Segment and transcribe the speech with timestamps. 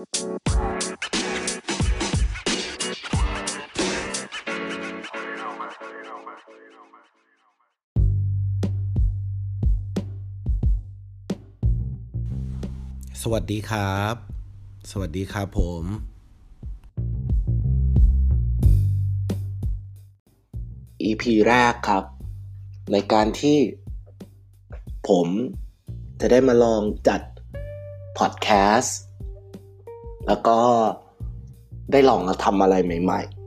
[0.00, 0.06] สวั
[13.40, 14.14] สดีครับ
[14.90, 15.84] สวัสดีครับผม
[21.02, 22.04] EP แรกครับ
[22.92, 23.58] ในการที่
[25.08, 25.28] ผม
[26.20, 27.20] จะได้มาลองจัด
[28.18, 28.48] พอดแค
[28.78, 29.09] สต์
[30.26, 30.58] แล้วก็
[31.92, 33.40] ได้ลองทำอะไรใหม่ ๆ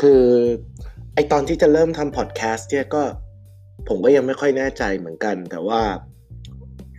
[0.00, 0.24] คือ
[1.14, 3.02] ไอตอนที่จะเริ่มทำพอดแคสต์เนี่ยก็
[3.88, 5.80] ผมก็ยังไม่ค่อยแน่ใจเหมือนกัน แต่ว่า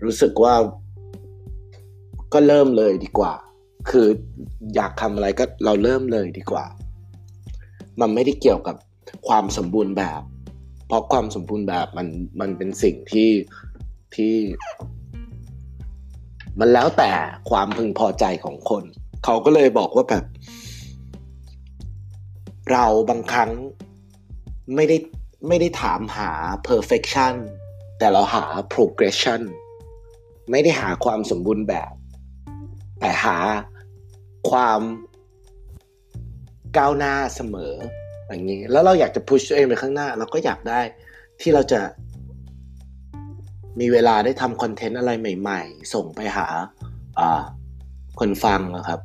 [0.04, 0.54] รู้สึกว่า
[2.34, 3.34] ก็เริ่มเลยดีกว่า
[3.90, 4.08] คือ
[4.76, 6.66] อยากทำอะไรก็เราเริ่มเลยดีกว่า
[8.02, 8.76] มันไม่ได้เกี่ยวกับ
[9.28, 10.22] ความสมบูรณ์แบบ
[10.88, 12.08] เพราะความสมบูรณ์แบบมัน
[12.40, 13.30] มันเป็นสิ่งที่
[14.16, 14.34] ที่
[16.60, 17.12] มันแล้วแต่
[17.50, 18.84] ความพึงพอใจของคน
[19.24, 20.24] เขาก็เลยบอกว่าแบบ
[22.72, 23.52] เราบางครั้ง
[24.76, 24.98] ไม่ได้
[25.48, 26.32] ไม่ได้ถามหา
[26.68, 27.34] perfection
[27.98, 28.44] แต่เราหา
[28.74, 29.42] progression
[30.52, 31.92] ไม่ได้หาความสมบูรณ์แบบ
[33.00, 33.38] แต่หา
[34.50, 34.82] ความ
[36.78, 37.74] ก้าวหน้าเสมอ
[38.28, 40.82] อย่างนี้ แล้วเราอยากจะพุชตัวเองไปข้างหน้า เราก็อยากได้
[41.42, 41.82] ที่เราจะ
[43.80, 46.48] มีเวลาได้ทำคอนเทนต์อะไรใหม่ๆ ส่งไปหา
[48.20, 49.00] คนฟังนะครับ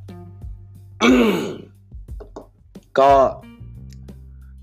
[2.98, 3.12] ก็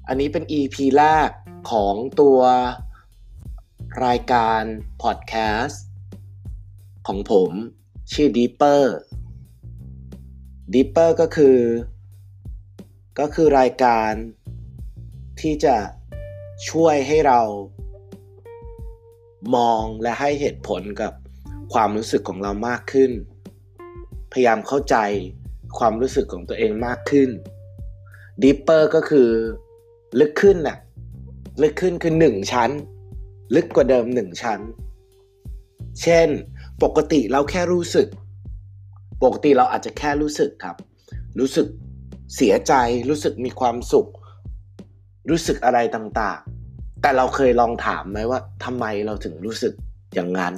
[0.08, 1.30] อันนี้เป็น EP แรก
[1.72, 2.40] ของตัว
[4.06, 4.62] รายการ
[5.02, 5.84] พอดแคสต์
[7.08, 7.52] ของผม
[8.14, 8.84] ชื่อ Deeper
[10.74, 11.58] Deeper ก็คือ
[13.20, 14.12] ก็คือรายการ
[15.42, 15.76] ที่จะ
[16.70, 17.42] ช่วยให้เรา
[19.56, 21.14] มองและให้เหตุผลกับ
[21.74, 23.12] ความรู้สึกของเรามากขึ้น
[24.32, 24.98] พยายามเข้าใจ
[25.78, 27.30] ความรู้สึกของตัวเองมากขึ้น
[28.44, 29.30] Deeper ก็คือ
[30.20, 30.78] ลึกขึ้นน่ะ
[31.62, 32.72] ลึกขึ้นคือหนึ่งชั้น
[33.56, 34.60] ลึกกว่าเดิมหนึ่งชั้น
[36.02, 36.28] เช่น
[36.84, 38.08] ปกติเราแค่รู้สึก
[39.24, 40.78] ปกติเราอาจจะแค่รู้สึกครับ
[41.40, 41.68] รู้สึก
[42.36, 42.74] เสียใจ
[43.10, 44.08] รู้สึกมีความสุข
[45.30, 46.40] รู้สึกอะไรต่าง
[47.02, 49.74] แต่เราเคยลองถามไหมว่าทำไมเราถึงรู้สึก
[50.14, 50.56] อย่างนั้น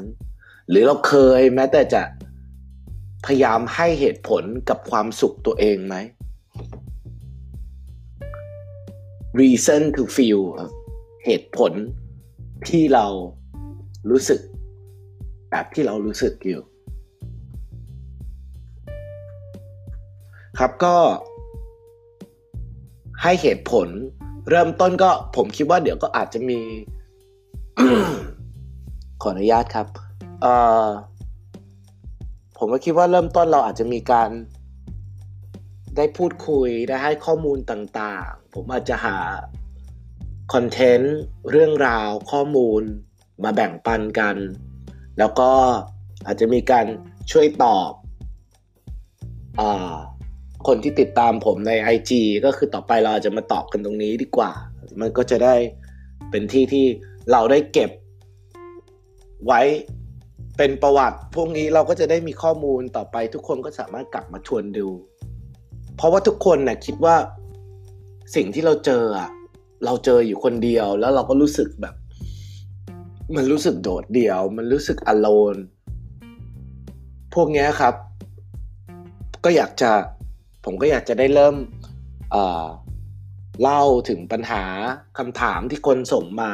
[0.70, 2.02] หรือเราเคยแม้แต่จะ
[3.26, 5.96] พยายามให้เหตุผลกับความสุขตัวเองไหม
[9.40, 10.72] reason to feel ครับ
[11.26, 11.74] เหตุผล
[12.70, 13.06] ที่เรา
[14.10, 14.40] รู้สึก
[15.50, 16.62] แบบที่เรารู้สึกอยู่
[20.60, 20.98] ครับก็
[23.22, 23.88] ให้เหตุผล
[24.50, 26.60] เริ่มต้นก็ผมคิดว่าเดี๋ยวก็อาจจะมี
[29.22, 29.88] ขออนุญาตครับ
[30.42, 30.54] เอ่
[30.86, 30.88] อ
[32.58, 34.30] ผมก็คิดว่าเริ่มต้นเราอาจจะมีการ
[35.96, 39.18] ได้พูดคุยได้ให้ข้อมูลต่างๆ ผมอาจจะหา
[40.54, 41.18] คอนเทนต์
[41.52, 42.82] เรื่องราวข้อมูล
[43.44, 44.36] มาแบ่งปันกัน
[45.20, 45.52] แล้วก็
[46.26, 46.86] อาจจะมีการ
[47.32, 47.92] ช่วยตอบ
[49.60, 49.62] อ
[50.68, 52.12] คนที่ติดตามผมใน IG
[52.46, 54.52] ก็คือต่อไปเราจจะมาตอบกันตรงนี้ดีกว่า
[55.02, 55.56] มันก็จะได้
[56.30, 56.86] เป็นที่ที่
[57.32, 57.92] เราได้เก็บ
[59.46, 59.62] ไว้
[60.58, 64.88] เป็นประวัติ พวกนี้เราก็จะได้มีข้อมูลต่อไป ทุกคนก็สามารถกลับมาทวนดู
[65.96, 67.16] เพราะว่าทุกคนนะ่ะคิดว่า
[68.36, 69.30] สิ่งที่เราเจออะ
[69.86, 71.96] เราเจออยู่คนเดียวแล้วเราก็รู้สึกแบบ
[73.36, 75.56] มันรู้สึกโดดเดี่ยว มันรู้สึกอโลน
[77.34, 77.96] พวกนี้ครับ
[79.44, 79.92] ก็อยากจะ
[80.70, 81.56] ผมก็อยากจะได้เริ่ม
[83.62, 84.64] เล่าถึงปัญหา
[85.18, 86.52] คำถามที่คนส่งมา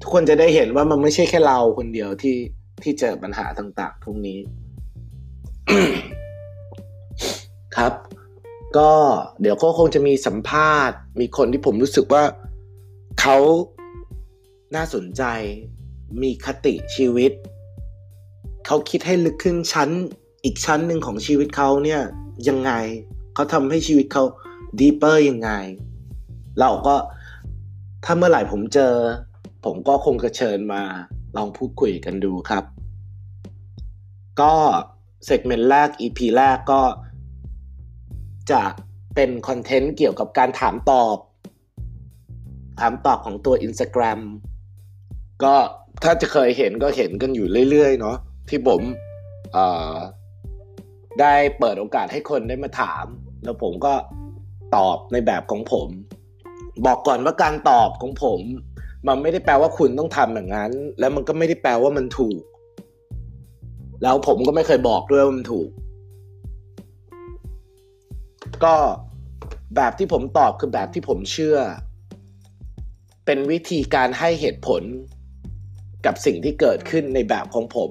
[0.00, 2.36] ทุกคนจะได้เห็นว่ามันไม่ใช่แค่เราคนเดียวที่
[2.82, 4.38] ที่เจอปัญหาต่างๆพวกนี้
[7.76, 7.92] ครับ
[8.76, 8.90] ก็
[9.40, 12.24] เดี๋ยวก็คงจะมีสัมภาษณ์ มีคนที่ผมรู้สึกว่า
[13.20, 13.36] เขา
[14.74, 15.22] น่าสนใจ
[16.22, 17.32] มีคติชีวิต
[18.66, 19.90] เขาคิดให้ลึกขึ้นชั้น
[20.44, 22.02] อีกชั้นหนึ่งของชีวิตเขาเนี่ย
[22.48, 22.72] ยังไง
[23.34, 24.24] เขาทำให้ชีวิตเขา
[24.78, 25.50] ดีเปอร์ยังไง
[26.60, 26.94] เราก็
[28.04, 28.94] ถ้าเมื่อไหร่ผมเจอ
[29.64, 30.82] ผมก็คงจะเชิญมา
[31.36, 32.64] ลองพูดคุยกันดูครับ
[34.40, 34.54] ก็
[35.24, 36.82] เซกเมนต์แรก EP แรกก็
[38.50, 38.62] จะ
[39.14, 41.18] เป็นคอนเทนต์เกี่ยวกับการถามตอบ
[42.80, 44.20] ถามตอบของตัว Instagram
[45.44, 45.54] ก็
[46.02, 48.16] ถ้าจะเคยเห็นก็เห็นกันอยู่เรื่อยๆ เนาะ
[48.48, 48.80] ที่ผม
[51.20, 53.06] ได้เปิดโอกาสให้คนได้มาถาม
[53.44, 53.94] แล้วผมก็
[54.76, 55.88] ตอบในแบบของผม
[56.86, 58.40] บอกก่อนว่าการตอบของผม
[59.06, 62.40] มันไม่ได้แปลว่าคุณต้องทำอย่างนั้น แล้วมันก็ไม่ได้แปลว่ามันถูก
[64.02, 65.68] แล้วผมก็ไม่เคยบอกด้วยว่ามันถูก
[68.64, 68.74] ก็
[69.76, 71.58] แบบที่ผมตอบคือแบบที่ผมเชื่อ
[73.26, 74.82] เป็นวิธีการให้เหตุผล
[76.06, 77.90] กับสิ่งที่เกิดขึ้นในแบบของผม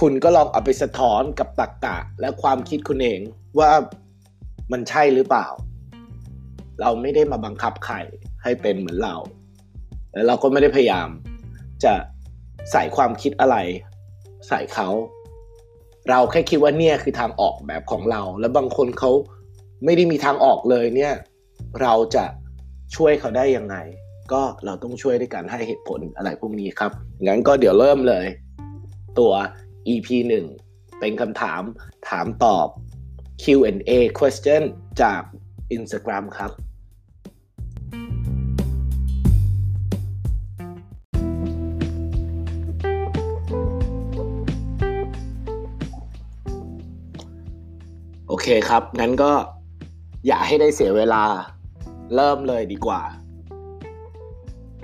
[0.00, 3.20] คุณก็ลองเอาไปสะท้อนกับตรรกะและความคิดคุณเอง
[3.58, 3.70] ว่า
[4.72, 5.46] มันใช่หรือเปล่า
[6.80, 7.96] เราไม่ได้มาบังคับใคร
[8.42, 9.16] ให้เป็นเหมือนเรา
[10.12, 11.08] แล้วเราก็ไม่ได้พยายาม
[11.84, 11.94] จะ
[12.72, 13.56] ใส่ความคิดอะไร
[14.48, 14.88] ใส่เขา
[16.10, 19.10] เราแค่คิดว่าเนี่ยคือทางออกแบบของเรา แล้วบางคนเขา
[19.84, 21.14] ไม่ได้มีทางออกเลยเนี่ย
[21.82, 22.24] เราจะ
[22.94, 23.76] ช่วยเขาได้ยังไง
[24.32, 26.92] ก็เราต้องช่วยด้วยการให้เหตุผลอะไรพวกนี้ครับ
[27.26, 28.26] งั้นก็เดี๋ยวเริ่มเลย
[29.18, 29.32] ตัว
[29.88, 30.08] EP
[30.54, 31.62] 1 เป็นคำถาม
[32.08, 32.68] ถามตอบ
[33.42, 34.62] Q&A question
[35.00, 35.22] จาก
[35.76, 36.52] Instagram ครับ
[48.28, 49.32] โอเคครับ งั้นก็
[50.26, 51.24] อย่าให้ได้เสียเวลา
[52.14, 53.02] เริ่มเลยดีกว่า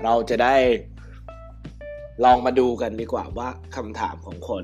[0.03, 0.55] เราจะได้
[2.23, 4.63] ลองมาดูกันดีกว่าว่าคำถามของคน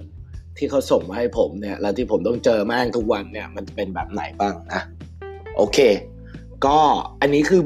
[0.57, 4.81] ที่เขาส่งมาให้ผมเนี่ย แล้วที่ผมต้องเจอม่งทุกวันเนี่ย มันเป็นแบบไหนบ้างนะ
[5.57, 5.77] โอเค
[6.65, 6.77] ก็
[7.21, 7.61] อันนี้คือ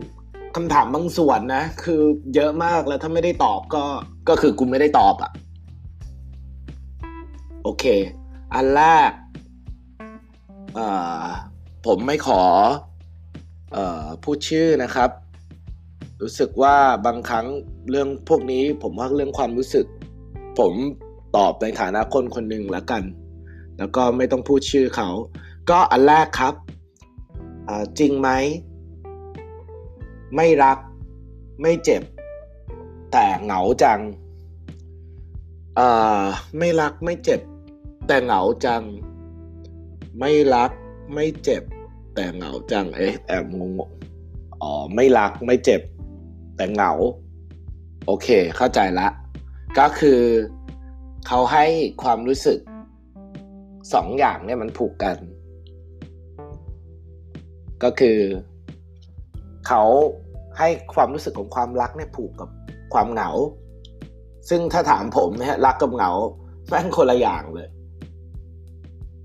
[0.56, 2.02] คำถามบางส่วนนะ คือ
[2.36, 3.84] เยอะมากแล้วถ้าไม่ได้ตอบก็
[4.30, 5.32] ก็คือกูไม่ได้ตอบอะ่ะ
[7.64, 7.86] โอเค
[8.54, 9.12] อันแรก
[10.76, 10.88] เอ่
[11.22, 11.26] อ
[11.86, 12.42] ผมไม่ขอ
[13.74, 15.10] เอ่อพูดชื่อนะครับ
[16.22, 17.46] รู้สึกว่าบางครั้ง
[17.90, 19.86] เรื่องพวกนี้ผมว่าเรื่องความรู้สึก
[20.60, 20.74] ผม
[21.36, 23.04] ตอบในฐานะคนคนหนึ่งล้วกัน
[23.78, 25.10] แล้วก็ไม่ต้องพูดชื่อเขา
[25.70, 26.54] ก็อันแรกครับ
[28.00, 28.30] จริงไหม
[30.36, 30.78] ไม่รัก
[31.62, 32.02] ไม่เจ็บ
[33.12, 34.00] แต่เหงาจัง
[36.58, 37.42] ไม่รักไม่เจ็บ
[38.08, 38.84] แต่เหงาจัง
[40.20, 40.72] ไม่รัก
[41.14, 41.64] ไม่เจ็บ
[42.16, 43.72] แต่เหงาจัง เอ๊ะแอบงง
[44.62, 45.82] อ๋อ ไม่รักไม่เจ็บ
[46.56, 46.92] แต่เหงา
[48.06, 49.08] โอเค เข้าใจละ
[49.78, 50.22] ก็คือ
[51.27, 51.66] เขาให้
[52.04, 52.60] ความรู้สึก
[53.94, 55.18] สองอย่างเนี่ยมันผูกกัน
[57.83, 58.19] ก็คือ
[59.68, 59.83] เขา
[60.57, 62.50] ให้ความรู้สึกของความรักเนี่ยผูกกับ
[62.94, 63.30] ความเหงา
[64.50, 66.12] ซึ่งถ้าถามผมนี่ยรักกับเหงา
[66.69, 67.69] แม่งคนละอย่างเลย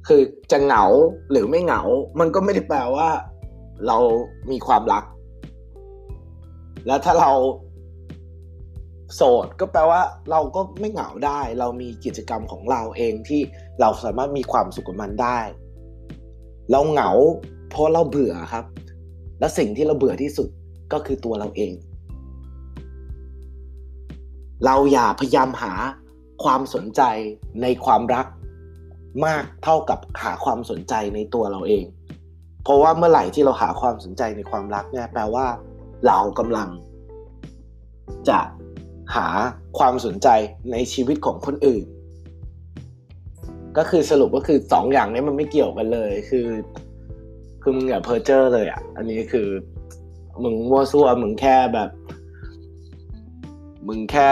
[0.07, 0.21] คือ
[0.51, 0.85] จะเหงา
[1.31, 1.83] หรือไม่เหงา
[2.21, 3.09] มันก็ไม่ได้แปลว่า
[3.87, 3.99] เรา
[4.51, 5.05] มีความรัก
[6.87, 7.33] แล้วถ้าเรา
[9.15, 13.41] โสดก็แปลว่าเราก็ไม่เหงาได้ เรามีกิจกรรมของเราเองที่
[13.81, 15.39] เราสามารถมีความสุขกับมันได้
[16.71, 17.11] เราเหงา
[17.71, 18.65] เพราะเราเบื่อครับ
[19.41, 20.49] และสิ่งที่เราเบื่อที่สุด
[20.93, 21.73] ก็คือตัวเราเอง
[24.65, 25.73] เราอย่าพยายามหา
[26.45, 27.03] ความสนใจ
[27.63, 28.27] ในความรัก
[29.27, 31.85] มากเท่ากับหาความสนใจในตัวเราเอง
[32.65, 35.47] เพราะว่าเมื่อไหร่ที่เราหาความสนใจในความรักเนี่ยแปลว่า
[36.07, 36.69] เรากำลัง
[38.29, 38.39] จะ
[39.17, 39.27] หา
[39.79, 40.29] ความสนใจ
[40.73, 41.85] ในชีวิตของคนอื่น
[43.77, 46.47] ก็คือสรุปก็คือสองอย่างนี้มันไม่เกี่ยวกันเลย คือ
[47.63, 49.49] คือมึงอย่าเพอร์เจอร์เลยอะ อันนี้คือ
[50.43, 51.91] มึงมั่วซั่วมึงแค่แบบ
[53.89, 54.31] มึงแค่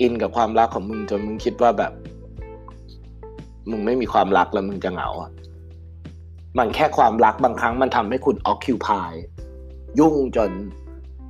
[0.00, 1.92] อินกับความรักของมึงจนมึงคิดว่าแบบ
[3.70, 5.30] มึงไม่มีความรักแล้วมึงจะเหงาอะ
[6.58, 9.12] มันแค่ความรักบางครั้งมันทำให้คุณ occupied
[9.98, 10.50] ยุ่งจน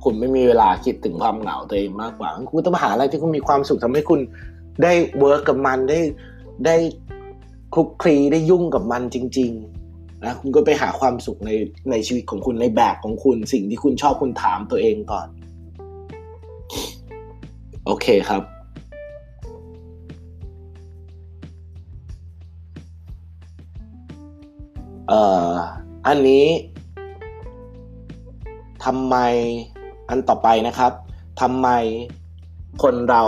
[0.03, 4.19] คุณไม่มีเวลาคิดถึงความเหงาตัวเองมากกว่า คุณต้องหาอะไรที่คุณมีความสุขทำให้คุณ
[4.83, 5.99] ได้ work กับมันได้
[6.65, 6.75] ได้
[7.73, 9.51] คลุกคลีได้ยุ่งกับมันจริง
[9.87, 11.51] ๆ นะคุณก็ไปหาความสุขใน
[11.91, 15.27] ในชีวิตของคุณในแบบของคุณ สิ่งที่คุณชอบคุณถามตัวเองก่อน
[17.85, 18.43] โอเคครับ
[25.07, 25.51] เอ่อ
[26.07, 26.45] อันนี้
[28.83, 29.15] ทำไม
[30.09, 30.91] อันต่อไปนะครับ
[31.41, 31.67] ทำไม
[32.83, 33.23] คนเรา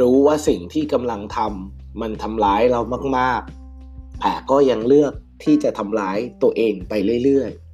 [0.00, 2.80] รู้ว่าสิ่งที่กำลังทำมันทำร้ายเรา
[3.18, 3.40] มาก
[3.80, 5.12] ๆ แต่ก็ยังเลือก
[5.44, 7.68] ที่จะทำร้ายตัวเองไปเรื่อย ๆ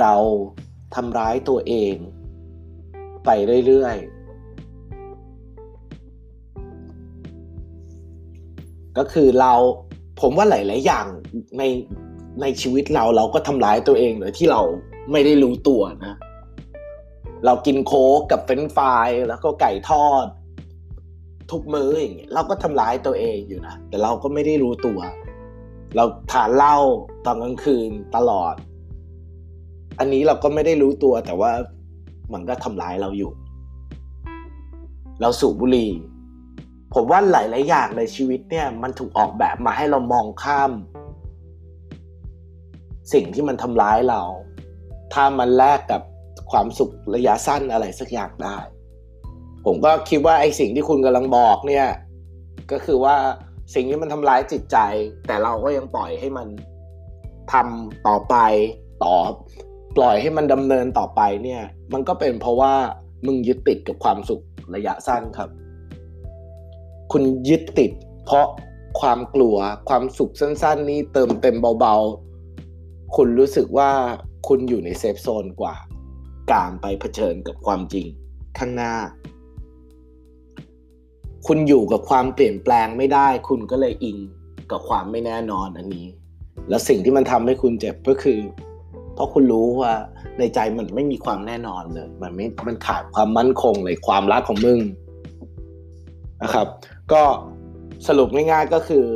[0.00, 0.14] เรา
[0.94, 1.94] ทำร้ายตัวเอง
[3.24, 3.30] ไป
[3.66, 4.18] เรื่อย ๆ
[8.98, 9.52] ก็คือเรา
[10.20, 11.06] ผมว่าหลาย ๆ อย่าง
[11.58, 11.62] ใน
[12.40, 14.60] ในชีวิตเราเราก็ทำร้ายตัวเองโดยที่เรา
[15.12, 16.14] ไม่ได้รู้ตัวนะ
[17.44, 20.26] เรากินโค้กกับเฟรนฟรายแล้วก็ไก่ทอด
[21.50, 24.98] ทุกมื้ออย่างเงี้ยเราก็ทำร้ายตัวเองอยู่นะแต่เราก็ไม่ได้รู้ตัว
[25.96, 26.76] เราทานเหล้า
[27.24, 28.54] ตอนกลางคืนตลอด
[29.98, 31.52] อันนี้เราก็ไม่ได้รู้ตัว แต่ว่า
[32.32, 33.32] มันก็ทำร้ายเราอยู่
[35.20, 35.92] เราสูบบุหรี่
[36.94, 40.72] ผมว่าหลาย ๆ อย่างในชีวิตเนี่ย มันถูกออกแบบมาให้เรามองข้าม
[43.12, 44.22] สิ่งที่มันทำร้ายเรา
[45.14, 46.02] ถ้ามันแลกกับ
[46.50, 48.56] ความสุขระยะสั้นอะไรสักอย่างได้
[49.64, 51.86] ผมก็คิดว่าไอ้สิ่งที่คุณกำลังบอกเนี่ย
[52.72, 53.16] ก็คือว่า
[53.74, 54.78] สิ่งที่มันทำร้ายจิตใจ
[55.26, 56.48] แต่เราก็ยังปล่อยให้มัน
[57.52, 58.36] ทำต่อไป
[59.04, 59.16] ต่อ
[59.96, 61.62] ปล่อยให้มันดำเนินต่อไปเนี่ย
[61.92, 62.72] มันก็เป็นเพราะว่า
[63.26, 64.42] มึงยึดติดกับความสุข
[64.74, 65.50] ระยะสั้นครับ
[67.12, 67.90] คุณยึดติด
[68.24, 68.46] เพราะ
[69.00, 69.56] ความกลัว
[69.88, 73.90] ความสุขสั้น ๆ นี้เติมเต็มเบาๆ คุณรู้สึกว่า
[74.48, 75.76] คุณอยู่ในเซฟโซนกว่า
[76.52, 78.06] การไปเผชิญกับความจริง
[78.58, 78.94] ข้างหน้า
[81.46, 84.18] คุณอยู่กับความเปลี่ยนแปลงไม่ได้ คุณก็เลยอิง
[84.70, 86.06] กับความไม่แน่นอนอันนี้
[86.68, 88.38] แล้วสิ่งที่มันทำให้คุณเจ็บก็คือ
[89.14, 89.92] เพราะคุณรู้ว่า
[90.38, 94.80] ในใจมันไม่มีความแน่นอนเลย มันไม่มันขาดความมั่นคงเลยความรักของมึง
[96.42, 96.66] นะครับ
[97.12, 97.22] ก็
[98.06, 99.06] สรุปง่ายๆก็คือ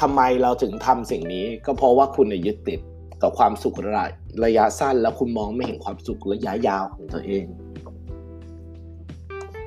[0.00, 2.80] ทำไมเราถึงทำสิ่งนี้ก็เพราะว่าคุณยึดติด
[3.22, 4.04] กับความสุขระ
[4.44, 7.44] ระยะสั้น แล้วคุณมองไม่เห็นความสุขระยะยาวของตัวเอง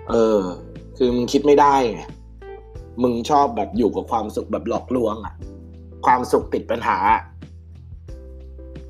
[0.09, 0.41] เออ
[0.97, 2.01] คือมึงคิดไม่ได้ไง
[3.03, 5.33] มึงชอบแบบอยู่กับความสุขแบบหลอกลวงอะ
[6.05, 6.97] ความสุขติดปัญหา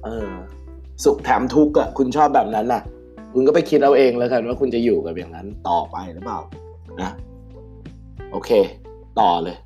[0.04, 0.30] เออ
[1.04, 2.84] สุขแถมทุกข์อะคุณชอบแบบนั้นน่ะ
[3.34, 6.40] คุณก็ไปคิดเอาเองแล้วกันว่าคุณจะอยู่กับอย่างนั้นต่อไปหรือเปล่า
[7.02, 7.12] นะ
[8.32, 8.52] โอเค
[9.20, 9.58] ต่อเลย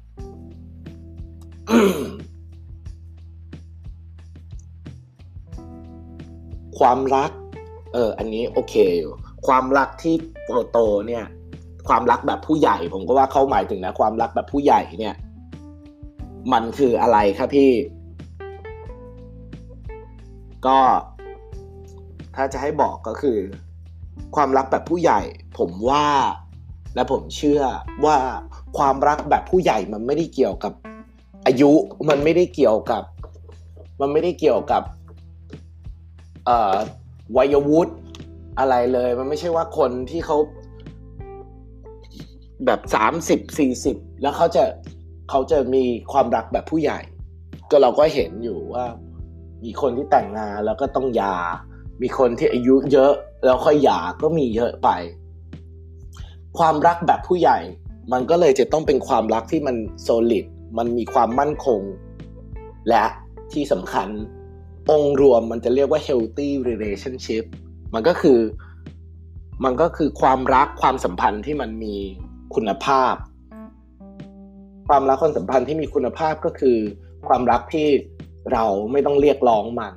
[6.83, 7.31] ความรัก
[7.93, 9.13] เออ อันนี้โอเคอยู่
[9.47, 11.25] ความรักที่โตโตเนี่ย
[11.87, 15.15] ความรักแบบผู้ใหญ่ ผมก็ว่าเขาหมายถึงนะ ความรักแบบผู้ใหญ่เนี่ย
[16.53, 17.71] มันคืออะไรครับพี่
[20.65, 20.79] ก็
[22.35, 23.37] ถ้าจะให้บอกก็คือ
[24.35, 25.21] ความรักแบบผู้ใหญ่
[25.57, 26.05] ผมว่า
[26.95, 27.63] และผมเชื่อ
[28.05, 28.17] ว่า
[28.77, 30.73] ความรักแบบผู้ใหญ่มันไม่ได้เกี่ยวกับ
[31.45, 31.71] อายุ
[32.09, 33.03] มันไม่ได้เกี่ยวกับ
[34.01, 34.83] มันไม่ได้เกี่ยวกับ
[37.38, 37.93] วัยวุฒิ
[38.59, 40.38] อะไรเลย มันไม่ใช่ว่าคนที่เขา
[42.65, 44.63] แบบสามสิบสี่สิบแล้วเขาจะ
[45.29, 47.00] เขาจะมีความรักแบบผู้ใหญ่
[47.71, 48.85] ก็เราก็เห็นอยู่ว่า
[49.63, 51.38] มีคนที่แต่งงานแล้วก็ต้องหย่า
[52.01, 53.13] มีคนที่อายุเยอะ
[53.45, 54.89] แล้วค่อยหย่าก็มีเยอะไป
[56.57, 57.59] ความรักแบบผู้ใหญ่
[58.12, 60.45] มันก็เลยจะต้องเป็นความรักที่มันโซลิด
[60.77, 61.81] มันมีความมั่นคง
[62.89, 63.03] และ
[63.53, 64.09] ที่สำคัญ
[64.91, 67.43] องค์รวมมันจะเรียกว่า healthy relationship
[67.93, 68.39] มันก็คือ
[69.63, 71.95] มันก็คือความรักความสัมพันธ์ที่มันมี
[72.55, 73.15] คุณภาพ
[74.87, 76.77] ความรักความสัมพันธ์ที่มีคุณภาพก็คือ
[77.27, 77.87] ความรักที่
[78.53, 79.93] เราไม่ต้องเรียกร้องมัน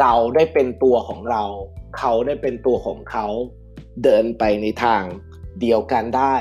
[0.00, 1.44] เราได้เป็นตัวของเรา
[1.98, 3.26] เขาได้เป็นตัวของเขา
[4.04, 5.02] เดินไปในทาง
[5.60, 6.36] เดียวกันได้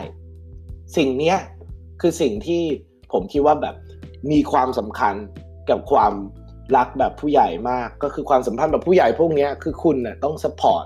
[0.97, 1.35] สิ่งนี้
[2.01, 2.63] คือสิ่งที่
[3.11, 3.75] ผมคิดว่าแบบ
[4.31, 5.15] มีความสำคัญ
[5.69, 6.13] กับความ
[6.75, 10.85] รักแบบผู้ใหญ่มากก็คือความสัมพันธ์แบบผู้ใหญ่พวกนี้คือคุณน่ะต้องสปอร์ต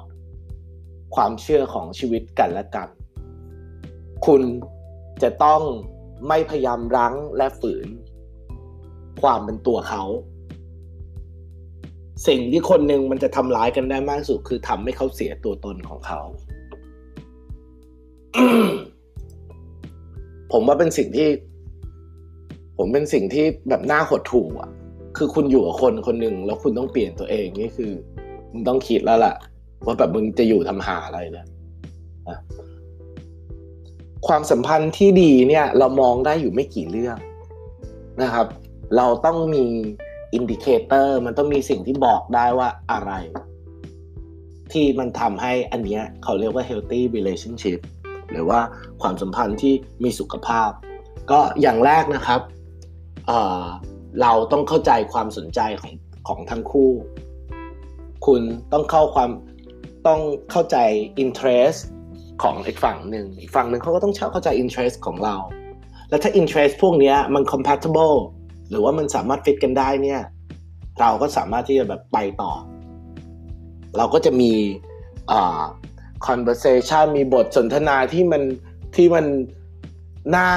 [1.15, 2.89] ความเชื่อของชีวิตกันและกัน
[4.25, 4.41] คุณ
[5.23, 5.61] จะต้อง
[6.27, 7.87] ไม่พยายามรั้งและฝืน
[9.21, 10.03] ความเป็นตัวเขา
[12.27, 16.21] สิ่งที่คนหนึ่งมันจะทำร้ายกันได้มากสุดคือทำให้เขาเสียตัวตนของเขา
[20.51, 21.29] ผมว่าเป็นสิ่งที่
[22.77, 24.69] ผมเป็นสิ่งที่แบบน่าหดถู่อะ
[25.17, 27.91] คือคุณอยู่กับคนคนหนึ่งแล้วคุณต้องเปลี่ยนตัวเองนี่คือ
[28.51, 29.33] มึงต้องคิดแล้วล่ะ
[29.85, 31.47] ว่าแบบมึงจะอยู่ทำหาอะไรเนี่ย
[34.27, 37.17] ความสัมพันธ์ที่ดีเนี่ย เรามองได้อยู่ไม่กี่เรื่อง
[38.21, 38.47] นะครับ
[38.97, 39.65] เราต้องมี
[40.33, 43.11] indicator มันต้องมีสิ่งที่บอกได้ว่าอะไร
[44.71, 47.79] ที่มันทำให้อันเนี้ยเขาเรียกว่า healthy relationship
[48.31, 48.59] หรือว่า
[49.01, 50.69] ความสัมพันธ์ที่มีสุขภาพ
[51.31, 52.41] ก็อย่างแรกนะครับ
[54.21, 55.93] เราต้องเข้าใจความสนใจของ
[56.27, 56.91] ของทั้งคู่
[58.25, 58.41] คุณ
[58.73, 59.29] ต้องเข้าความ
[60.07, 60.21] ต้อง
[60.51, 60.77] เข้าใจ
[61.23, 61.79] interest
[62.43, 65.35] ของอีกฝั่งหนึ่งอีกฝั่งหนึ่งเขาก็ต้องเข้าใจ interest ของเรา
[66.09, 68.17] แล้วถ้า interest พวกนี้มัน compatible
[68.69, 70.21] หรือว่ามันสามารถฟิตกันได้เนี่ย
[70.99, 72.51] เราก็สามารถที่จะแบบไปต่อ
[73.97, 74.53] เราก็จะมี
[76.27, 78.43] conversation มีบทสนทนาที่มัน
[78.95, 79.25] ที่มัน
[80.35, 80.49] น่า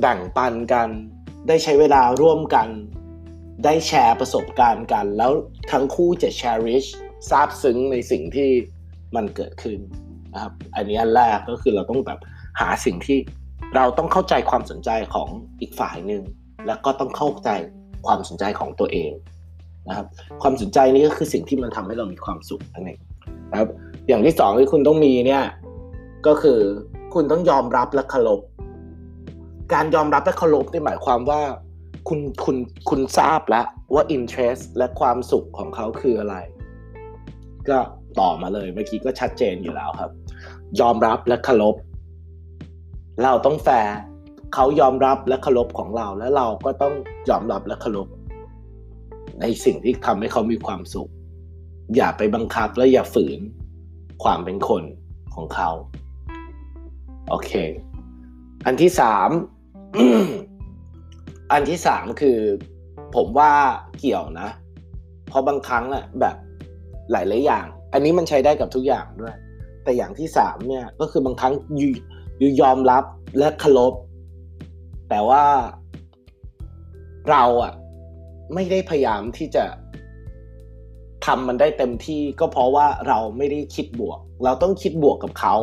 [0.00, 0.88] แบ่งปันกัน
[1.48, 2.68] ได้ใช้เวลาร่วมกัน
[3.64, 5.32] ได้แชร์ประสบการณ์กัน แล้ว
[5.72, 6.88] ทั้งคู่จะ cherish
[7.28, 8.48] ซาบซึ้งในสิ่งที่
[9.16, 9.78] มันเกิดขึ้น
[10.34, 12.20] นะครับ อันนี้อันแรกก็คือเราต้องแบบ
[12.60, 13.18] หาสิ่งที่
[13.76, 15.28] เราต้องเข้าใจความสนใจของ
[15.60, 16.22] อีกฝ่ายหนึ่ง
[16.66, 17.50] แล้วก็ต้องเข้าใจ
[18.06, 19.10] ความสนใจของตัวเอง
[19.88, 20.06] นะครับ
[20.42, 22.98] ความสนใจนี้ก็คือสิ่งที่มันทำให้เรามีความสุขนั่นเอง
[23.50, 23.68] นะครับ
[24.08, 25.44] อย่างที่สองที่คุณต้องมีเนี่ย
[26.26, 26.58] ก็คือ
[27.14, 28.40] คุณต้องยอมรับและเคารพ
[29.72, 31.40] การยอมรับและเคารพนี่หมายความว่า
[32.08, 32.56] คุณคุณ
[32.88, 36.36] คุณทราบแล้วว่า interest และความสุขของเขาคืออะไร
[37.68, 37.78] ก็
[38.20, 40.10] ต่อมาเลยเมื่อกี้ก็ชัดเจนอยู่แล้วครับ
[40.80, 41.76] ยอมรับและเคารพ
[43.22, 43.94] เราต้องแฟร์
[44.54, 46.94] เขายอมรับและเคารพของเรา แล้วเราก็ต้อง
[47.30, 48.08] ยอมรับและเคารพ
[49.40, 51.10] ในสิ่งที่ทำให้เขามีความสุข
[51.96, 53.40] อย่าไปบังคับและอย่าฝืน
[54.24, 54.82] ความเป็นคน
[55.34, 55.70] ของเขา
[57.30, 57.52] โอเค
[58.66, 59.30] อันที่สาม
[61.52, 62.38] อันที่สามคือ
[63.14, 63.52] ผมว่า
[63.98, 64.48] เกี่ยวนะ
[65.28, 66.36] เพราะบางครั้งอะแบบ
[67.10, 69.36] หลายๆอย่าง อันนี้มันใช้ได้กับทุกอย่างด้วย
[69.84, 71.88] แต่อย่างที่สามเนี่ย ก็คือบางครั้งยู
[72.40, 73.04] ยูยอมรับ
[73.38, 73.94] และเคารพ
[75.08, 75.44] แต่ว่า
[77.30, 77.72] เราอะ
[78.54, 79.64] ไม่ได้พยายามที่จะ
[81.26, 85.56] ทำมันได้เต็มที่ก็เพราะว่าเราไม่ได้คิดบวก เราต้องคิดบวกกับเขา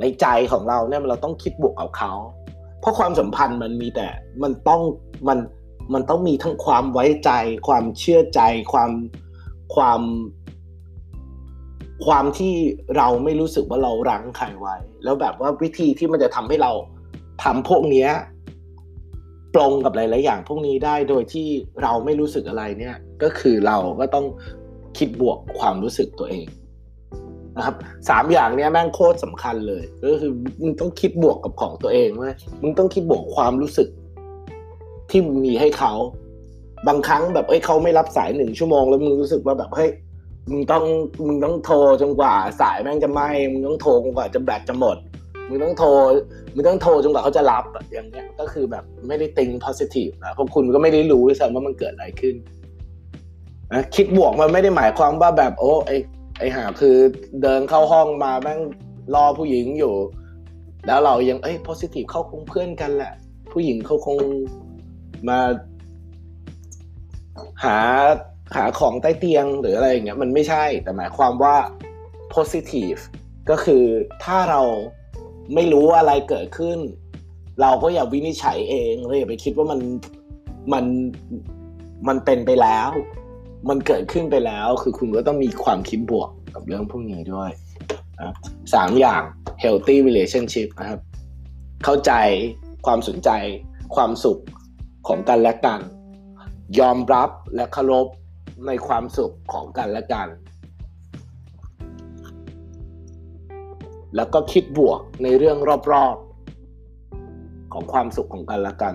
[0.00, 2.12] ในใจของเราเนี่ยเราต้องคิดบวกกับเขา
[2.80, 4.08] เพราะความสัมพันธ์มันมีแต่
[4.42, 4.82] มันต้อง
[5.28, 5.38] มัน
[5.94, 7.30] มันต้องมีทั้งความไว้ใจ
[7.68, 8.40] ความเชื่อใจ
[8.72, 8.90] ความ
[9.74, 10.00] ความ
[12.06, 12.54] ความที่
[12.96, 16.72] เราไม่รู้สึกว่าเรารั้งใครไว้ แล้วแบบว่าวิธีที่มันจะทำให้เรา
[17.42, 18.10] ทำพวกเนี้ย
[19.54, 21.48] ปรงกับหลายๆอย่าง พวกนี้ได้โดยที่
[21.82, 24.26] เราไม่รู้สึกอะไรเนี่ย ก็คือเราก็ต้อง
[24.98, 26.46] คิดบวกความรู้สึกตัวเอง
[27.56, 27.74] นะครับ
[28.08, 30.32] สามอย่างเนี้ยแม่งโคตรสำคัญเลย ก็คือ
[30.62, 33.88] มึงต้องคิดบวกกับของตัวเองเว้ยมึงต้องคิดบวกความรู้สึก
[35.10, 35.92] ที่มีให้เขา
[36.88, 39.90] บางครั้งแบบเอ้ยเขาไม่รับสายหนึ่งชั่วโมงแล้วมึงรู้สึกว่าแบบเฮ้ย
[40.50, 40.84] มึงต้อง
[41.26, 43.20] มึงต้องโทรจนกว่า สายแม่งจะไหม
[43.52, 44.96] มึงต้องโทรจนกว่าจะแบตจะหมด
[45.48, 45.88] มึงต้องโทร
[46.54, 52.34] มึงต้องโทรจนกว่าเขาจะรับอย่างเงี้ย ก็คือแบบไม่ได้ติง positive นะเพราะคุณก็ไม่ได้รู้ด้วยซ้ำว่ามันเกิดอะไรขึ้น
[53.72, 55.90] นะคิดบวกมันไม่ได้หมายความว่าแบบโอ้ไอ
[56.38, 56.96] ไอหาคือ
[57.42, 58.60] เดินเข้าห้องมาแม่ง
[59.14, 59.94] รอผู้หญิงอยู่
[60.86, 63.12] แล้วเรายังเอ้ย positive เข้าคงเพื่อนกันแหละ
[63.52, 64.18] ผู้หญิงเขาคง
[65.28, 65.38] มา
[67.64, 67.78] หา
[68.56, 71.56] หาของใต้เตียงหรืออะไรอย่างเงี้ยมันไม่ใช่แต่หมายความว่า
[72.34, 73.00] positive
[73.50, 73.84] ก็คือ
[74.24, 74.62] ถ้าเรา
[75.54, 76.78] ไม่รู้อะไรเกิดขึ้น
[77.60, 79.80] เราก็อย่าวินิจฉัยเองเลยอย่าไปคิดว่ามัน
[80.72, 80.84] มัน
[82.08, 82.90] มันเป็นไปแล้ว
[83.68, 87.50] มันเกิดขึ้นไปแล้ว คือคุณก็ต้องมีความคิดบวกกับเรื่องพวกนี้ด้วย
[88.20, 88.34] นะ
[88.74, 89.22] สามอย่าง
[89.62, 91.00] healthy relationship นะครับ
[91.84, 92.12] เข้าใจ
[92.86, 93.30] ความสนใจ
[93.94, 94.40] ความสุข
[95.08, 95.80] ของกันและกัน
[96.78, 98.06] ยอมรับและเคารพ
[98.66, 100.28] ในความสุขของกันและกัน
[104.16, 105.58] แล้วก็คิดบวกในเรื่อง
[105.92, 108.94] รอบๆ ของความสุขของกันและกัน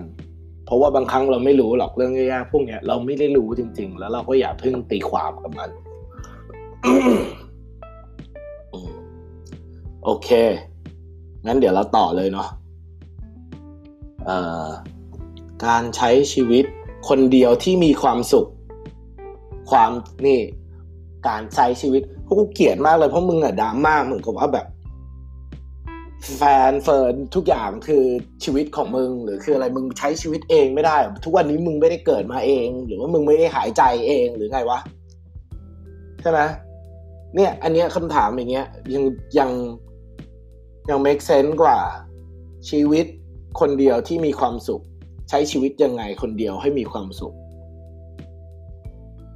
[0.70, 5.70] เพราะว่าบางครั้งเราไม่รู้หรอกเรื่องแย่ๆพวกเนี้ยเราไม่ได้รู้จริง ๆ แล้วเราก็อย่าเพิ่งตีความกับมัน
[10.04, 10.30] โอเค
[11.46, 12.48] งั้นเดี๋ยวเราต่อเลยเนาะ
[15.66, 16.66] การใช้ชีวิต
[17.08, 18.48] คนเดียวที่มีความสุข
[19.72, 19.92] ความ
[20.28, 20.40] นี่
[21.28, 24.68] การใช้ชีวิตพวกกูเกลียดมากเลยเพราะมึงอะดราม่าเหมือนกับว่าแบบ
[26.38, 28.04] แฟนเฟิร์นทุกอย่างคือ
[28.44, 34.80] ชีวิตของมึง หรือคืออะไรมึงใช้ชีวิตเองไม่ได้ ทุกวันนี้มึงไม่ได้เกิดมาเอง หรือว่ามึงไม่ได้หายใจเองหรือไงวะ
[36.22, 36.40] ใช่ไหม
[37.36, 39.04] เนี่ย อันเนี้ยคำถามอย่างเงี้ย ยัง
[39.40, 39.50] ยัง
[40.90, 41.78] ยัง make sense กว่า
[42.70, 43.06] ชีวิต
[43.60, 44.82] คนเดียวที่มีความสุข
[45.30, 47.34] ใช้ชีวิตยังไงคนเดียวให้มีความสุข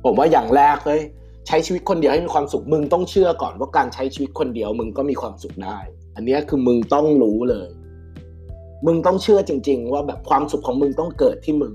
[0.03, 1.01] ผมว่าอย่างแรกเลย
[1.47, 5.77] ใช้ชีวิตคนเดียวให้มีความสุข มึงต้องเชื่อก่อนว่าการใช้ชีวิตคนเดียวมึงก็มีความสุขได้
[6.15, 7.69] อันนี้คือมึงต้องรู้เลย
[8.85, 11.73] มึงต้องเชื่อจริง ๆ ว่าแบบความสุขของมึงต้องเกิดที่มึง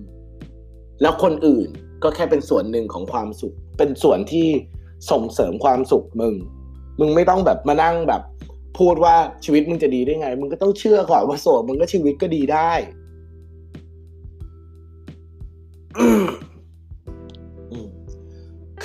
[1.03, 1.69] แล้วคนอื่น
[2.03, 4.49] ก็แค่เป็นส่วนหนึ่งของความสุข เป็นส่วนที่
[5.11, 6.35] ส่งเสริมความสุขมึง
[7.01, 8.23] มึงไม่ต้องแบบมานั่งแบบ
[8.79, 12.73] พูดว่าชีวิตมึงจะดีได้ไง มึงก็ต้องเชื่อก่อนว่าโสดมึงก็ชีวิตก็ดีได้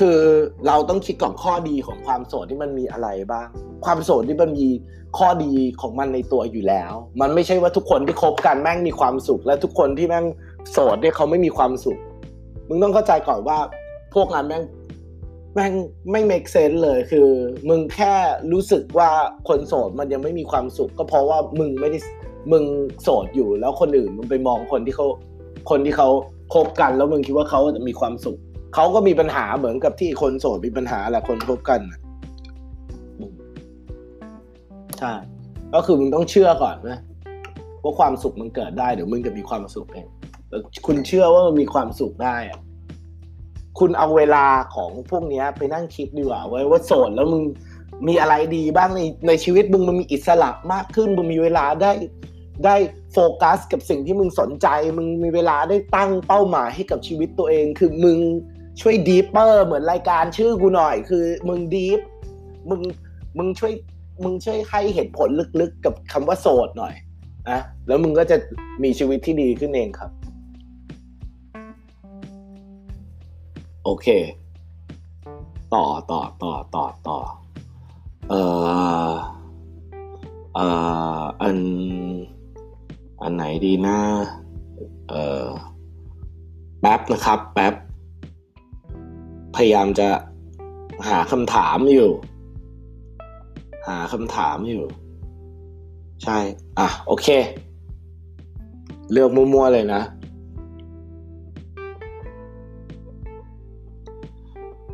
[0.06, 0.22] คือ
[0.68, 3.48] เราต้องคิดก่อนข้อดีของความโสดที่มันมีอะไรบ้าง
[3.86, 4.68] ความโสดที่มันมี
[5.18, 10.26] ข้อดีของมันในตัวอยู่แล้ว มันไม่ใช่ว่าทุกคนที่คบกันแม่งมีความสุข และทุกคนที่แม่ง
[10.72, 12.00] โสดเนี่ยเขาไม่มีความสุข
[12.68, 13.58] มึงต้องเข้าใจก่อนว่า
[14.16, 14.64] พวกนั้นแม่ง
[15.56, 15.74] แม่ง
[16.12, 17.28] ไม่ make sense เลยคือ
[17.70, 18.14] มึงแค่
[18.52, 19.10] รู้สึกว่า
[19.48, 22.00] คนโสดมันยังไม่มีความสุข ก็เพราะว่ามึงไม่ได้
[22.52, 22.64] มึง
[23.04, 25.08] โสดอยู่แล้วคนอื่นมึงไปมองคนที่เขา
[25.70, 26.10] คนที่เขา
[26.54, 28.38] คบกัน แล้วมึงคิดว่าเขาจะมีความสุข
[28.74, 31.82] เขาก็มีปัญหาเหมือนกับที่คนโสดมีปัญหาแหละคนคบกัน
[35.00, 35.14] ใช่
[35.74, 37.00] ก็คือมึงต้องเชื่อก่อนนะ
[37.84, 40.08] ว่าความสุขมันเกิดได้เดี๋ยวมึงจะมีความสุขเอง
[40.86, 42.60] คุณเชื่อว่ามันมีความสุขได้อะ
[43.80, 47.44] คุณเอาเวลาของพวกนี้ไปนั่งคิดดีกว่าไว้ว่าโสดแล้วมึง
[48.08, 51.92] มีอะไรดีบ้างในในชีวิตมึงมันมีอิสระมากขึ้นมึงมีเวลาได้
[52.66, 52.76] ได้
[53.14, 58.18] โฟกัสกับสิ่งที่มึงสนใจ มึงมีเวลาได้ตั้งเป้าหมายให้กับชีวิตตัวเอง คือมึง
[58.82, 62.00] ช่วย deeper เหมือนรายการชื่อกูหน่อย คือ มึง deep
[62.70, 62.82] มึง
[63.38, 63.74] มึงช่วย
[64.24, 65.30] มึงช่วยให้เหตุผล
[65.62, 66.94] ลึกๆกับคำว่าโสดหน่อย
[67.50, 68.38] นะแล้วมึงก็จะ
[68.84, 70.12] มีชีวิตที่ดีขึ้นเองครับ
[73.84, 74.08] โอเค
[75.74, 77.20] ต่อต่อต่อต่อต่อ
[78.30, 78.42] เอ่
[79.10, 79.12] อ
[80.56, 80.66] เอ่
[81.20, 81.58] ออัน
[83.22, 83.98] อันไหนดีนะ
[85.10, 85.48] เอ่อ
[86.80, 87.74] แป๊บนะครับ แป๊บ
[89.64, 90.08] ยายามจะ
[91.10, 92.10] หาคำถามอยู่
[93.88, 94.84] หาคำถามอยู่
[96.24, 96.38] ใช่
[96.80, 97.28] อะ โอเค
[99.12, 100.02] เลือกมั่วๆเลยนะ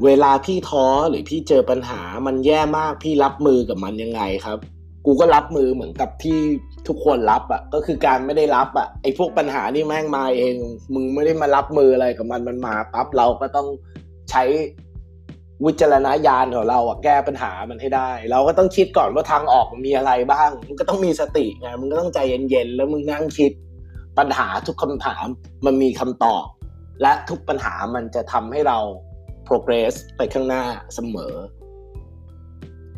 [0.06, 4.58] เวลาพี่ท้อหรือพี่เจอปัญหามันแย่มากพี่รับมือกับมันยังไงครับ
[5.06, 6.40] กูก็รับมือเหมือนกับที่
[6.88, 10.56] ทุกคนรับอะ่ะ ก็คือการไม่ได้รับอะ่ะไอ้พวกปัญหานี่แม่งมาเอง
[10.94, 13.68] มึงไม่ได้มารับมืออะไรกับมันมันมาปั๊บเราก็ต้อง
[14.32, 14.44] ใช้
[15.66, 23.52] วิจารณญาณของเราอะแก้ปัญหามันให้ได้ เราก็ต้องคิดก่อนว่าทางออกมีอะไรบ้างมึงก็ต้องมีสติไงมึงก็ต้องใจเย็นๆ แล้วมึงนั่งคิด
[24.18, 25.26] ปัญหาทุกคำถาม
[25.66, 26.46] มันมีคำตอบ
[27.02, 28.78] และทุกปัญหามันจะทำให้เรา
[29.48, 30.64] progress ไปข้างหน้า
[30.96, 31.34] เสมอ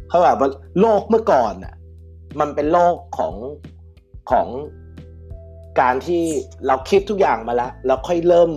[0.07, 1.73] เพราะแบบว่าโลกเมื่อก่อนอะ
[2.39, 3.35] มันเป็นโลกของ
[4.31, 4.47] ของ
[5.81, 6.23] การที่
[6.67, 8.51] เราคิดทุกอย่างมาแล้ว แล้วค่อยเริ่ม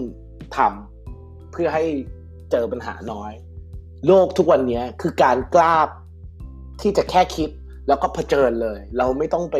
[0.56, 1.84] ทำเพื่อให้
[2.50, 3.32] เจอปัญหาน้อย
[4.06, 5.76] โลกทุกวันนี้คือการกล้า
[6.80, 7.50] ที่จะแค่คิด
[7.88, 9.56] แล้วก็เผชิญเลย เราไม่ต้องไป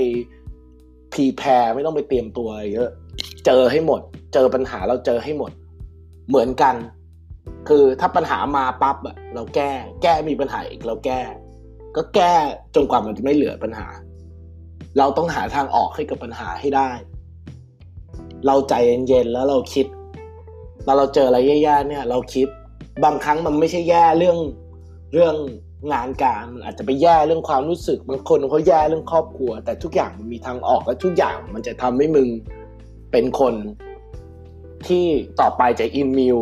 [1.13, 2.89] พรีแพร์ไม่ต้องไปเตรียมตัวเยอะ
[3.47, 4.01] เจอให้หมด
[4.35, 5.53] เจอปัญหาเราเจอให้หมด
[6.29, 6.75] เหมือนกัน
[7.69, 9.71] คือถ้าปัญหามาปั๊บอะเราแก้
[10.03, 11.21] แก้มีปัญหาอีกเราแก้
[11.97, 12.35] ก็แก้
[12.75, 13.87] จนกว่ามันจะไม่เหลือปัญหา
[14.99, 16.91] เราต้องหาทางออกให้กับปัญหาให้ได้
[18.47, 18.75] เราใจ
[19.09, 19.87] เย็นๆแล้วเราคิด
[20.85, 22.49] แล้วเราเจออะไรแย่ๆเนี่ย เราคิด
[23.03, 24.39] บางครั้งมันไม่ใช่แย่เรื่อง
[25.13, 25.37] เรื่อง
[25.93, 32.29] งานการมันอาจจะไปแย่เรื่องความรู้สึกบางคนเขาแย่เรื่องครอบครัว แต่ทุกอย่างมันมีทางออกและทุกอย่างมันจะทำให้มึง
[33.13, 33.55] เป็นคน
[34.87, 35.07] ที่
[35.41, 36.39] ต่อไปจะอิมมิว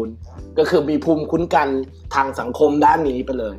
[0.58, 1.68] ก็คือมีภูมิคุ้นกัน
[2.14, 3.56] ทางสังคมด้านนี้ไปเลย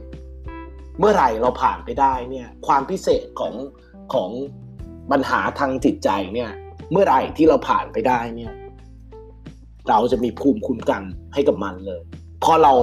[0.99, 3.53] เมื่อไหร่เราผ่านไปได้เนี่ย ความพิเศษของ
[4.13, 4.29] ของ
[5.12, 6.51] ปัญหาทางจิตใจเนี่ย
[6.91, 8.53] เมื่อไหร่ที่เราผ่านไปได้เนี่ย
[9.89, 11.03] เราจะมีภูมิคุ้มกัน
[11.34, 12.01] ให้กับมันเลย
[12.43, 12.73] พอเรา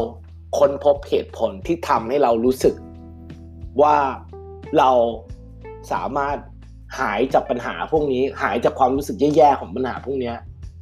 [0.58, 2.74] ค้นพบเหตุผลที่ทำให้เรารู้สึก
[3.82, 3.96] ว่า
[4.78, 4.90] เรา
[5.92, 6.36] สามารถ
[6.98, 10.32] หายจากปัญหาพวกนี้ หายจากความรู้สึกแย่ๆของปัญหาพวกนี้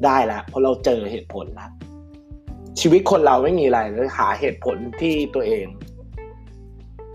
[0.05, 1.71] ได้แล้วเพราะเราเจอเหตุผลแล้ว
[2.81, 5.67] ชีวิตคนเราไม่มีอะไรเลยหาเหตุผลที่ตัวเอง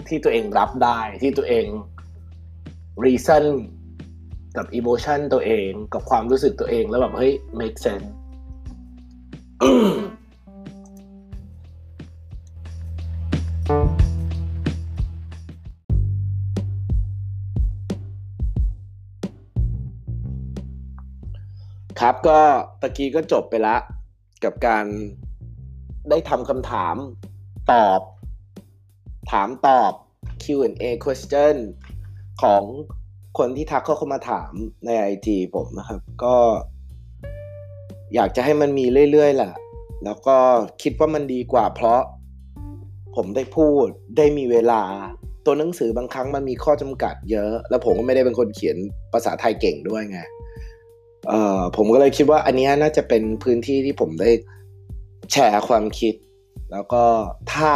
[0.08, 1.66] ที่ตัวเองรับได้ที่ตัวเอง
[3.06, 3.46] reason
[4.58, 8.10] กับ emotion ตัวเอง กับความรู้สึกตัวเองแล้วแบบเฮ้ย make sense
[22.28, 22.40] ก็
[22.82, 23.76] ตะกี้ก็จบไปละ
[24.44, 24.86] กับการ
[26.10, 26.96] ได้ทำคำถาม
[27.72, 28.02] ตอบ
[29.32, 29.92] ถามตอบ
[30.44, 31.56] Q&A question
[32.42, 32.64] ของ
[33.38, 34.52] คนที่ทักเข้ามาถาม
[34.86, 36.36] ในไอจีผมนะครับ ก็
[38.14, 39.54] อยากจะให้มันมีเรื่อยๆแหละ
[40.06, 40.38] แล้วก็
[40.82, 42.02] คิดว่ามันดีกว่าเพราะ
[43.16, 43.86] ผมได้พูด
[44.18, 44.82] ได้มีเวลา
[45.46, 48.78] ตัวหนังสือบางครั้งมันมีข้อจำกัดเยอะ แล้วผมก็ไม่ได้เป็นคนเขียน
[49.14, 50.20] ภาษาไทยเก่งด้วยไง
[51.28, 54.32] เอ่อผมก็เลยคิดว่าอันนี้น่าจะเป็นพื้นที่ที่ผมได้
[55.32, 56.14] แชร์ความคิด
[56.72, 57.04] แล้วก็
[57.54, 57.74] ถ้า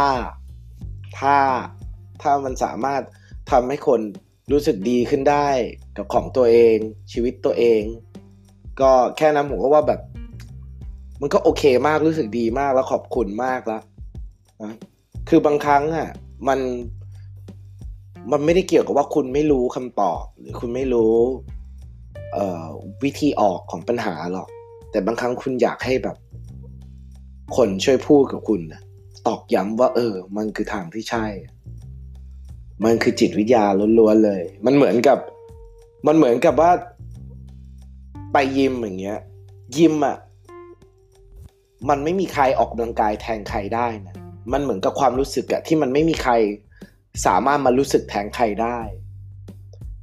[1.18, 1.36] ถ้า
[2.22, 3.02] ถ้ามันสามารถ
[3.50, 4.00] ทำให้คน
[4.52, 5.48] รู้สึกดีขึ้นได้
[5.96, 6.76] กับของตัวเอง
[7.12, 7.82] ชีวิตตัวเอง
[8.80, 10.00] ก็แค่นั้นผมก็ว่าแบบ
[11.20, 13.82] มันก็โอเคมากรู้สึกดีมากแล้วขอบคุณมากแล้ว
[14.62, 14.74] นะ
[15.28, 16.08] คือบางครั้งอะ
[16.48, 16.60] มัน
[18.32, 21.14] มันไม่ได้เกี่ยวกับว่าคุณไม่รู้คำตอบ หรือคุณไม่รู้
[23.04, 24.48] วิธีออกของปัญหาหรอก
[24.90, 26.16] แต่บางครั้งคุณอยากให้แบบ
[27.56, 28.60] คนช่วยพูดกับคุณ
[29.26, 31.26] ตอกย้ำว่า เออ มันคือทางที่ใช่
[32.84, 33.64] มันคือจิตวิทยา
[33.98, 35.18] ล้วนๆเลย มันเหมือนกับ
[36.06, 36.70] มันเหมือนกับว่า
[38.32, 39.20] ไปยิมอย่างเงี้ย
[39.76, 40.16] ยิมอะ
[41.88, 44.16] มันไม่มีใครออกกำลังกายแทนใครได้นะ
[44.52, 46.32] มันเหมือนกับความรู้สึกอะที่มันไม่มีใคร
[47.26, 48.78] สามารถมารู้สึกแทนใครได้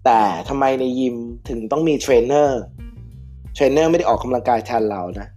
[0.06, 1.16] แต่ทำไมในยิม
[1.50, 2.62] ถึงต้องมีเทรนเนอร์
[3.54, 5.28] เทรนเนอร์ไม่ได้ออกกำลังกายแทนเรานะ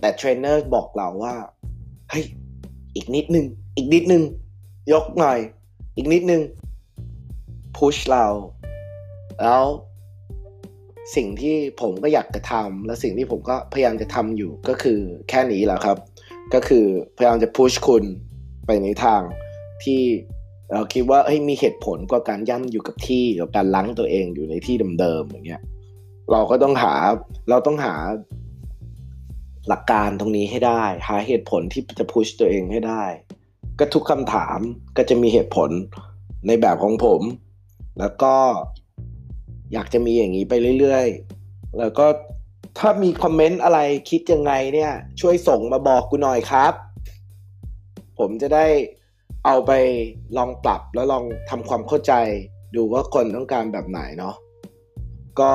[0.00, 1.34] แต่เทรนเนอร์บอกเราว่า
[2.10, 2.24] เฮ้ย
[2.94, 4.22] อีกนิดนึง อีกนิดนึง
[4.92, 5.38] ยกหน่อย
[5.96, 6.42] อีกนิดนึง
[7.76, 8.26] push เรา
[9.42, 9.64] แล้ว
[11.16, 15.98] สิ่งที่ผมก็อยากจะทำและสิ่งที่ผมก็พยายามจะทำอยู่ก็คือแค่นี้แหละครับ
[16.54, 16.84] ก็คือ
[17.16, 18.04] พยายามจะพุชคุณ
[18.66, 19.22] ไปในทาง
[19.84, 20.02] ที่
[20.72, 25.62] เราคิดว่าเฮ้ยมีเหตุผลกว่าการย่ำอยู่กับที่กับการล้างตัวเองอยู่ในที่เดิมๆอย่างเงี้ย
[26.32, 26.94] เราก็ต้องหา
[27.50, 27.94] เราต้องหา
[29.68, 33.04] หลักการตรงนี้ให้ได้ หาเหตุผลที่จะพุชตัวเองให้ได้
[33.78, 34.58] ก็ทุกคำถาม
[34.96, 35.70] ก็จะมีเหตุผล
[36.46, 37.22] ในแบบของผม
[37.98, 38.34] แล้วก็
[39.72, 42.06] อยากจะมีอย่างนี้ไปเรื่อยๆ แล้วก็
[42.78, 43.78] ถ้ามีคอมเมนต์อะไร
[44.10, 46.74] คิดยังไงเนี่ย ช่วยส่งมาบอกกูหน่อยครับ
[48.18, 48.66] ผมจะได้
[49.46, 49.72] เอาไป
[50.36, 52.12] ลองปรับแล้วลองทำความเข้าใจ
[52.74, 54.34] ดูว่าคนต้องการแบบไหนเนาะ
[55.40, 55.52] ก็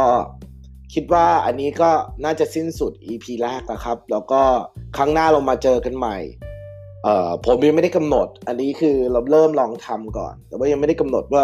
[0.93, 1.89] คิดว่าอันนี้ก็
[2.24, 4.41] น่าจะสิ้นสุด EP แรกแล้วครับ แล้วก็
[4.98, 6.17] ครั้งหน้าเรามาเจอกันใหม่
[7.04, 11.43] เอ่อผมยังไม่ได้กำหนด อันนี้คือเราเริ่มลองทำก่อน แต่ว่ายังไม่ได้กำหนดว่า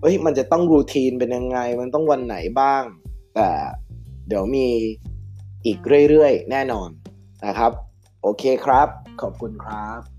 [0.00, 2.82] เฮ้ยมันจะต้องรูทีนเป็นยังไง มันต้องวันไหนบ้าง
[3.34, 3.48] แต่
[4.28, 4.66] เดี๋ยวมี
[5.66, 6.88] อีกเรื่อยๆ แน่นอน
[7.46, 7.72] นะครับ
[8.22, 8.88] โอเคครับ
[9.20, 10.11] ขอบคุณครับ